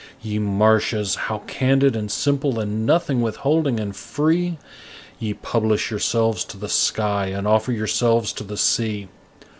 Ye 0.19 0.39
marshes, 0.39 1.13
how 1.13 1.43
candid 1.45 1.95
and 1.95 2.09
simple 2.11 2.59
and 2.59 2.87
nothing 2.87 3.21
withholding 3.21 3.79
and 3.79 3.95
free 3.95 4.57
Ye 5.19 5.35
publish 5.35 5.91
yourselves 5.91 6.43
to 6.45 6.57
the 6.57 6.69
sky 6.69 7.27
and 7.27 7.47
offer 7.47 7.71
yourselves 7.71 8.33
to 8.33 8.43
the 8.43 8.57
sea! 8.57 9.09